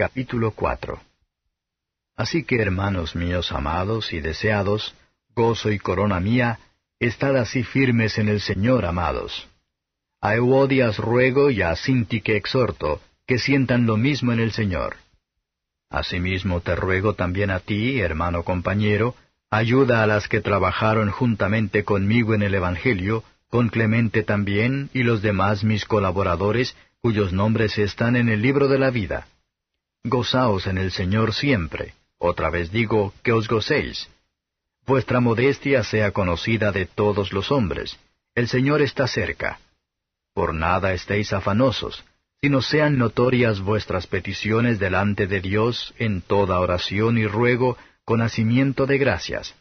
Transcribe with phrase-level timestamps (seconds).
[0.00, 0.98] Capítulo 4
[2.16, 4.94] Así que, hermanos míos amados y deseados,
[5.36, 6.58] gozo y corona mía,
[6.98, 9.46] estad así firmes en el Señor, amados.
[10.22, 14.96] A Euodias ruego y a Sintique exhorto, que sientan lo mismo en el Señor.
[15.90, 19.16] Asimismo te ruego también a ti, hermano compañero,
[19.50, 25.20] ayuda a las que trabajaron juntamente conmigo en el Evangelio, con Clemente también y los
[25.20, 29.26] demás mis colaboradores, cuyos nombres están en el libro de la vida.
[30.04, 31.94] Gozaos en el Señor siempre.
[32.16, 34.08] Otra vez digo, que os gocéis.
[34.86, 37.98] Vuestra modestia sea conocida de todos los hombres.
[38.34, 39.60] El Señor está cerca.
[40.32, 42.02] Por nada estéis afanosos,
[42.40, 48.86] sino sean notorias vuestras peticiones delante de Dios en toda oración y ruego con hacimiento
[48.86, 49.54] de gracias.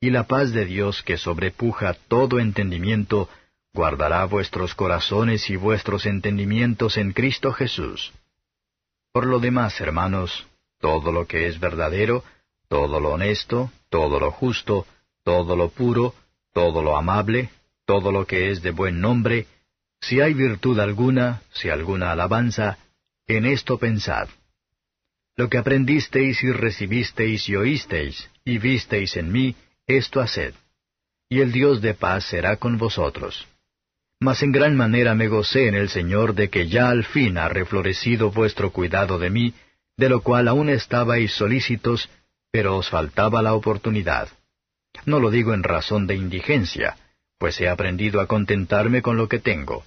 [0.00, 3.28] Y la paz de Dios que sobrepuja todo entendimiento,
[3.72, 8.12] guardará vuestros corazones y vuestros entendimientos en Cristo Jesús.
[9.14, 10.44] Por lo demás, hermanos,
[10.80, 12.24] todo lo que es verdadero,
[12.68, 14.88] todo lo honesto, todo lo justo,
[15.22, 16.16] todo lo puro,
[16.52, 17.48] todo lo amable,
[17.86, 19.46] todo lo que es de buen nombre,
[20.00, 22.76] si hay virtud alguna, si alguna alabanza,
[23.28, 24.28] en esto pensad.
[25.36, 29.54] Lo que aprendisteis y recibisteis y oísteis, y visteis en mí,
[29.86, 30.54] esto haced.
[31.28, 33.46] Y el Dios de paz será con vosotros.
[34.24, 37.50] Mas en gran manera me gocé en el Señor de que ya al fin ha
[37.50, 39.52] reflorecido vuestro cuidado de mí,
[39.98, 42.08] de lo cual aún estabais solícitos,
[42.50, 44.28] pero os faltaba la oportunidad.
[45.04, 46.96] No lo digo en razón de indigencia,
[47.38, 49.84] pues he aprendido a contentarme con lo que tengo.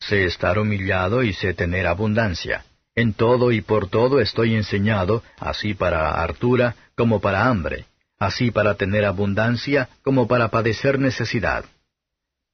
[0.00, 2.64] Sé estar humillado y sé tener abundancia.
[2.94, 7.84] En todo y por todo estoy enseñado, así para hartura como para hambre,
[8.18, 11.66] así para tener abundancia como para padecer necesidad.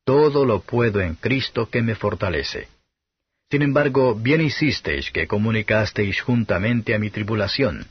[0.05, 2.69] Todo lo puedo en Cristo que me fortalece.
[3.51, 7.87] Sin embargo, bien hicisteis que comunicasteis juntamente a mi tribulación.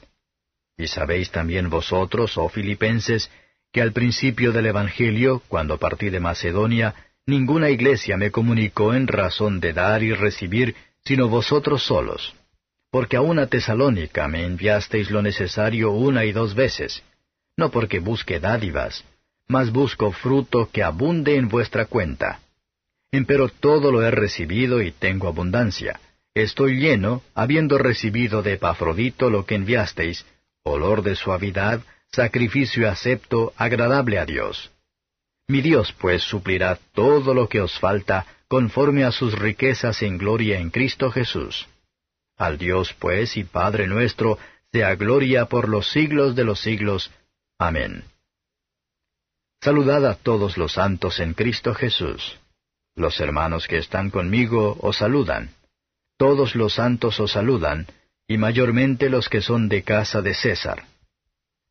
[0.77, 3.31] Y sabéis también vosotros, oh filipenses,
[3.71, 6.93] que al principio del Evangelio, cuando partí de Macedonia,
[7.25, 12.35] ninguna iglesia me comunicó en razón de dar y recibir, sino vosotros solos.
[12.91, 17.03] Porque aun a Tesalónica me enviasteis lo necesario una y dos veces,
[17.57, 19.03] no porque busque dádivas,
[19.47, 22.39] mas busco fruto que abunde en vuestra cuenta.
[23.11, 25.99] Empero todo lo he recibido y tengo abundancia.
[26.33, 30.25] Estoy lleno, habiendo recibido de Epafrodito lo que enviasteis,
[30.63, 31.81] olor de suavidad,
[32.11, 34.71] sacrificio acepto, agradable a Dios.
[35.47, 40.59] Mi Dios pues suplirá todo lo que os falta, conforme a sus riquezas en gloria
[40.59, 41.67] en Cristo Jesús.
[42.37, 44.39] Al Dios pues y Padre nuestro,
[44.71, 47.11] sea gloria por los siglos de los siglos.
[47.59, 48.03] Amén.
[49.63, 52.37] Saludad a todos los santos en Cristo Jesús.
[52.95, 55.51] Los hermanos que están conmigo os saludan.
[56.17, 57.87] Todos los santos os saludan,
[58.27, 60.83] y mayormente los que son de casa de César.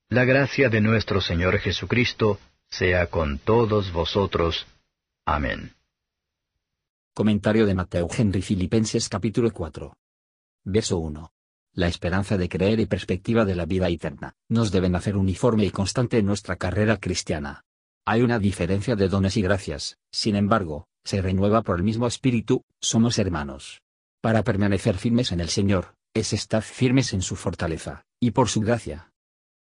[0.09, 2.39] La gracia de nuestro Señor Jesucristo
[2.71, 4.67] sea con todos vosotros.
[5.27, 5.75] Amén.
[7.13, 9.95] Comentario de Mateo Henry Filipenses capítulo 4.
[10.65, 11.31] Verso 1.
[11.75, 15.71] La esperanza de creer y perspectiva de la vida eterna, nos deben hacer uniforme y
[15.71, 17.67] constante en nuestra carrera cristiana.
[18.05, 22.65] Hay una diferencia de dones y gracias, sin embargo, se renueva por el mismo espíritu,
[22.81, 23.81] somos hermanos.
[24.21, 28.61] Para permanecer firmes en el Señor, es estar firmes en su fortaleza, y por su
[28.61, 29.13] gracia.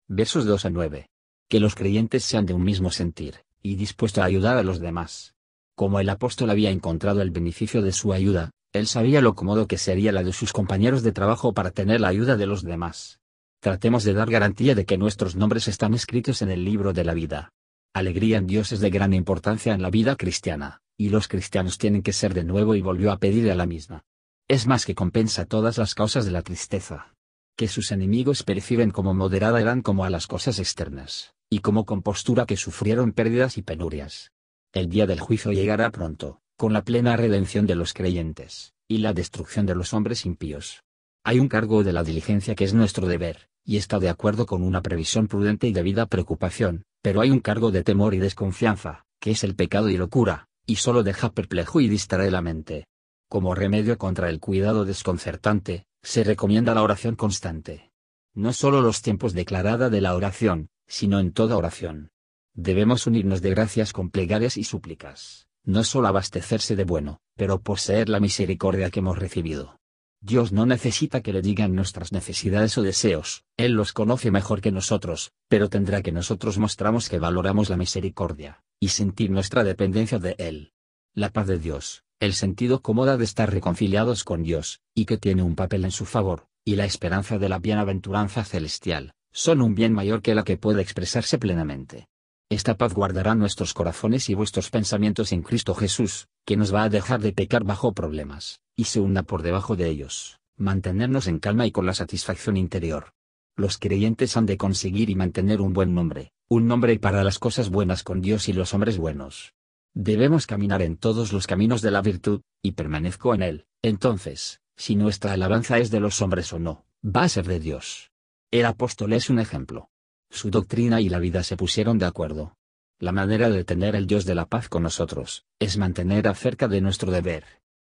[0.08, 1.08] Versos 2 a 9.
[1.48, 5.34] Que los creyentes sean de un mismo sentir, y dispuestos a ayudar a los demás.
[5.74, 9.78] Como el apóstol había encontrado el beneficio de su ayuda, él sabía lo cómodo que
[9.78, 13.20] sería la de sus compañeros de trabajo para tener la ayuda de los demás.
[13.60, 17.14] Tratemos de dar garantía de que nuestros nombres están escritos en el libro de la
[17.14, 17.52] vida.
[17.98, 22.02] Alegría en Dios es de gran importancia en la vida cristiana y los cristianos tienen
[22.02, 24.04] que ser de nuevo y volvió a pedir a la misma.
[24.46, 27.16] Es más que compensa todas las causas de la tristeza.
[27.56, 32.46] Que sus enemigos perciben como moderada eran como a las cosas externas, y como compostura
[32.46, 34.30] que sufrieron pérdidas y penurias.
[34.72, 39.12] El día del juicio llegará pronto, con la plena redención de los creyentes, y la
[39.12, 40.84] destrucción de los hombres impíos.
[41.24, 44.62] Hay un cargo de la diligencia que es nuestro deber, y está de acuerdo con
[44.62, 49.30] una previsión prudente y debida preocupación, pero hay un cargo de temor y desconfianza, que
[49.30, 52.84] es el pecado y locura, y solo deja perplejo y distrae la mente.
[53.30, 57.92] Como remedio contra el cuidado desconcertante, se recomienda la oración constante.
[58.34, 62.10] No solo los tiempos declarada de la oración, sino en toda oración.
[62.52, 68.10] Debemos unirnos de gracias con plegarias y súplicas, no solo abastecerse de bueno, pero poseer
[68.10, 69.78] la misericordia que hemos recibido.
[70.20, 74.72] Dios no necesita que le digan nuestras necesidades o deseos, Él los conoce mejor que
[74.72, 80.34] nosotros, pero tendrá que nosotros mostramos que valoramos la misericordia, y sentir nuestra dependencia de
[80.38, 80.72] Él.
[81.14, 85.44] La paz de Dios, el sentido cómoda de estar reconciliados con Dios, y que tiene
[85.44, 89.92] un papel en su favor, y la esperanza de la bienaventuranza celestial, son un bien
[89.92, 92.08] mayor que la que puede expresarse plenamente.
[92.50, 96.88] Esta paz guardará nuestros corazones y vuestros pensamientos en Cristo Jesús, que nos va a
[96.88, 101.66] dejar de pecar bajo problemas, y se hunda por debajo de ellos, mantenernos en calma
[101.66, 103.12] y con la satisfacción interior.
[103.54, 107.68] Los creyentes han de conseguir y mantener un buen nombre, un nombre para las cosas
[107.68, 109.52] buenas con Dios y los hombres buenos.
[109.92, 114.96] Debemos caminar en todos los caminos de la virtud, y permanezco en él, entonces, si
[114.96, 118.10] nuestra alabanza es de los hombres o no, va a ser de Dios.
[118.50, 119.90] El apóstol es un ejemplo.
[120.30, 122.56] Su doctrina y la vida se pusieron de acuerdo.
[123.00, 126.80] La manera de tener el Dios de la paz con nosotros, es mantener acerca de
[126.80, 127.44] nuestro deber.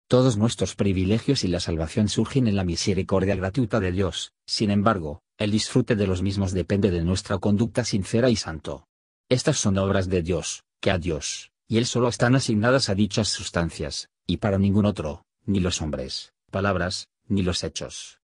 [0.09, 5.23] Todos nuestros privilegios y la salvación surgen en la misericordia gratuita de Dios, sin embargo,
[5.39, 8.87] el disfrute de los mismos depende de nuestra conducta sincera y santo.
[9.29, 13.29] Estas son obras de Dios, que a Dios, y Él solo están asignadas a dichas
[13.29, 18.21] sustancias, y para ningún otro, ni los hombres, palabras, ni los hechos.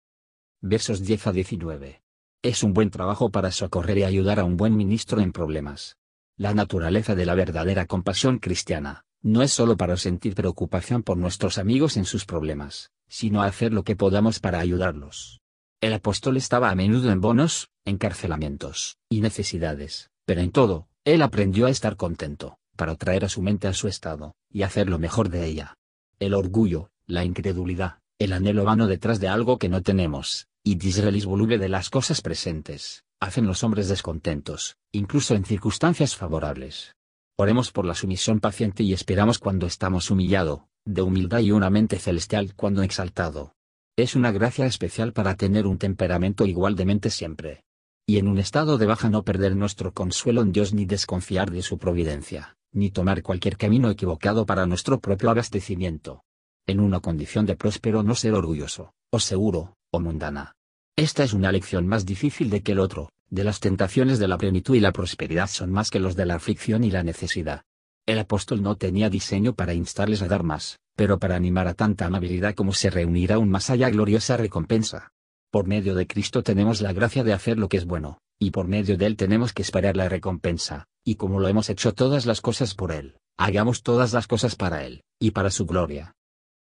[0.62, 2.02] Versos 10 a 19.
[2.44, 5.98] Es un buen trabajo para socorrer y ayudar a un buen ministro en problemas.
[6.38, 11.58] La naturaleza de la verdadera compasión cristiana, no es solo para sentir preocupación por nuestros
[11.58, 15.42] amigos en sus problemas, sino hacer lo que podamos para ayudarlos.
[15.82, 21.66] El apóstol estaba a menudo en bonos, encarcelamientos, y necesidades, pero en todo, él aprendió
[21.66, 25.30] a estar contento, para traer a su mente a su estado, y hacer lo mejor
[25.30, 25.74] de ella.
[26.20, 31.26] El orgullo, la incredulidad, el anhelo vano detrás de algo que no tenemos, y disrelis
[31.26, 36.94] voluble de las cosas presentes, hacen los hombres descontentos, incluso en circunstancias favorables.
[37.38, 42.00] Oremos por la sumisión paciente y esperamos cuando estamos humillado, de humildad y una mente
[42.00, 43.54] celestial cuando exaltado.
[43.98, 47.64] Es una gracia especial para tener un temperamento igual de mente siempre.
[48.06, 51.62] Y en un estado de baja no perder nuestro consuelo en Dios ni desconfiar de
[51.62, 56.26] su providencia, ni tomar cualquier camino equivocado para nuestro propio abastecimiento.
[56.68, 60.57] En una condición de próspero no ser orgulloso, o seguro, o mundana,
[60.98, 64.38] esta es una lección más difícil de que el otro, de las tentaciones de la
[64.38, 67.62] plenitud y la prosperidad son más que los de la aflicción y la necesidad.
[68.08, 72.08] El apóstol no tenía diseño para instarles a dar más, pero para animar a tanta
[72.08, 75.12] amabilidad como se reunirá un más allá gloriosa recompensa.
[75.52, 78.68] Por medio de Cristo tenemos la gracia de hacer lo que es bueno, y por
[78.68, 82.42] medio de Él tenemos que esperar la recompensa, y como lo hemos hecho todas las
[82.42, 86.16] cosas por Él, hagamos todas las cosas para Él, y para su gloria.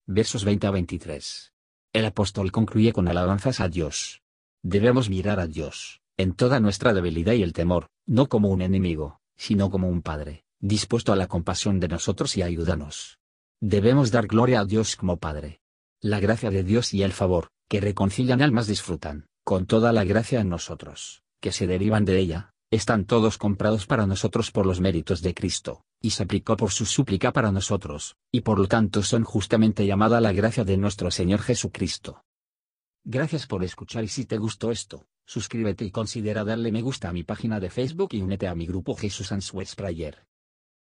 [0.07, 1.53] Versos 20 a 23.
[1.93, 4.23] El apóstol concluye con alabanzas a Dios.
[4.63, 9.21] Debemos mirar a Dios, en toda nuestra debilidad y el temor, no como un enemigo,
[9.37, 13.19] sino como un Padre, dispuesto a la compasión de nosotros y a ayudarnos.
[13.61, 15.63] Debemos dar gloria a Dios como Padre.
[16.01, 20.41] La gracia de Dios y el favor, que reconcilian almas disfrutan, con toda la gracia
[20.41, 25.23] en nosotros, que se derivan de ella, están todos comprados para nosotros por los méritos
[25.23, 29.25] de Cristo, y se aplicó por su súplica para nosotros, y por lo tanto son
[29.25, 32.25] justamente llamada la gracia de nuestro Señor Jesucristo.
[33.05, 37.13] Gracias por escuchar y si te gustó esto, suscríbete y considera darle me gusta a
[37.13, 40.30] mi página de Facebook y únete a mi grupo Jesús Answers Prayer.